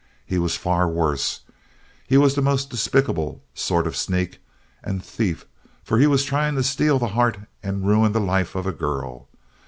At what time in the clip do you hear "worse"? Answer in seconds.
0.89-1.41